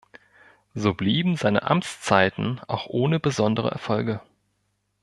[0.73, 4.19] So blieben seine Amtszeiten auch ohne besondere Erfolge.